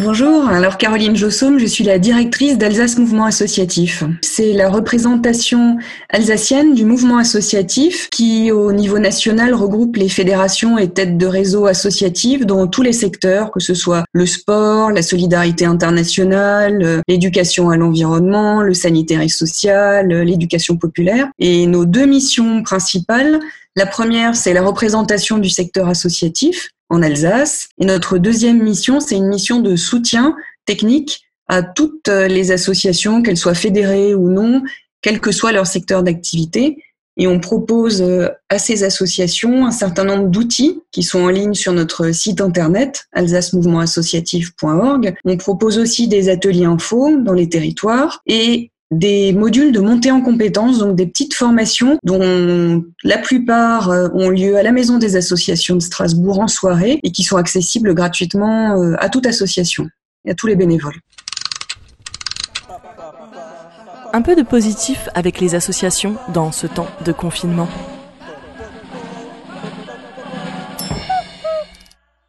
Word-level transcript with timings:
Bonjour, 0.00 0.46
alors 0.46 0.78
Caroline 0.78 1.16
Jossaume, 1.16 1.58
je 1.58 1.66
suis 1.66 1.82
la 1.82 1.98
directrice 1.98 2.56
d'Alsace 2.56 2.98
Mouvement 2.98 3.24
Associatif. 3.24 4.04
C'est 4.22 4.52
la 4.52 4.70
représentation 4.70 5.76
alsacienne 6.08 6.72
du 6.76 6.84
mouvement 6.84 7.18
associatif 7.18 8.08
qui, 8.10 8.52
au 8.52 8.70
niveau 8.70 9.00
national, 9.00 9.54
regroupe 9.54 9.96
les 9.96 10.08
fédérations 10.08 10.78
et 10.78 10.88
têtes 10.88 11.18
de 11.18 11.26
réseau 11.26 11.66
associatives 11.66 12.46
dans 12.46 12.68
tous 12.68 12.82
les 12.82 12.92
secteurs, 12.92 13.50
que 13.50 13.58
ce 13.58 13.74
soit 13.74 14.04
le 14.12 14.24
sport, 14.24 14.92
la 14.92 15.02
solidarité 15.02 15.64
internationale, 15.64 17.02
l'éducation 17.08 17.70
à 17.70 17.76
l'environnement, 17.76 18.62
le 18.62 18.74
sanitaire 18.74 19.20
et 19.20 19.28
social, 19.28 20.06
l'éducation 20.06 20.76
populaire. 20.76 21.26
Et 21.40 21.66
nos 21.66 21.86
deux 21.86 22.06
missions 22.06 22.62
principales, 22.62 23.40
la 23.74 23.86
première, 23.86 24.36
c'est 24.36 24.52
la 24.52 24.62
représentation 24.62 25.38
du 25.38 25.50
secteur 25.50 25.88
associatif 25.88 26.70
en 26.88 27.02
Alsace. 27.02 27.68
Et 27.78 27.84
notre 27.84 28.18
deuxième 28.18 28.62
mission, 28.62 29.00
c'est 29.00 29.16
une 29.16 29.28
mission 29.28 29.60
de 29.60 29.76
soutien 29.76 30.36
technique 30.66 31.22
à 31.48 31.62
toutes 31.62 32.08
les 32.08 32.52
associations, 32.52 33.22
qu'elles 33.22 33.38
soient 33.38 33.54
fédérées 33.54 34.14
ou 34.14 34.28
non, 34.28 34.62
quel 35.00 35.20
que 35.20 35.32
soit 35.32 35.52
leur 35.52 35.66
secteur 35.66 36.02
d'activité. 36.02 36.82
Et 37.18 37.26
on 37.26 37.40
propose 37.40 38.00
euh, 38.00 38.28
à 38.48 38.58
ces 38.58 38.84
associations 38.84 39.66
un 39.66 39.72
certain 39.72 40.04
nombre 40.04 40.28
d'outils 40.28 40.80
qui 40.92 41.02
sont 41.02 41.20
en 41.20 41.28
ligne 41.28 41.54
sur 41.54 41.72
notre 41.72 42.12
site 42.12 42.40
internet 42.40 43.08
alsacemouvementassociatif.org. 43.12 45.14
On 45.24 45.36
propose 45.36 45.78
aussi 45.78 46.06
des 46.06 46.28
ateliers 46.28 46.64
info 46.64 47.18
dans 47.18 47.32
les 47.32 47.48
territoires 47.48 48.22
et 48.26 48.70
des 48.90 49.32
modules 49.32 49.72
de 49.72 49.80
montée 49.80 50.10
en 50.10 50.20
compétences, 50.20 50.78
donc 50.78 50.96
des 50.96 51.06
petites 51.06 51.34
formations 51.34 51.98
dont 52.04 52.84
la 53.04 53.18
plupart 53.18 53.90
euh, 53.90 54.08
ont 54.14 54.30
lieu 54.30 54.56
à 54.56 54.62
la 54.62 54.72
Maison 54.72 54.98
des 54.98 55.16
associations 55.16 55.76
de 55.76 55.82
Strasbourg 55.82 56.40
en 56.40 56.48
soirée 56.48 56.98
et 57.02 57.12
qui 57.12 57.22
sont 57.22 57.36
accessibles 57.36 57.94
gratuitement 57.94 58.80
euh, 58.80 58.94
à 58.98 59.08
toute 59.08 59.26
association 59.26 59.88
et 60.24 60.30
à 60.30 60.34
tous 60.34 60.46
les 60.46 60.56
bénévoles. 60.56 60.96
Un 64.14 64.22
peu 64.22 64.34
de 64.34 64.42
positif 64.42 65.10
avec 65.14 65.38
les 65.38 65.54
associations 65.54 66.16
dans 66.32 66.50
ce 66.50 66.66
temps 66.66 66.88
de 67.04 67.12
confinement. 67.12 67.68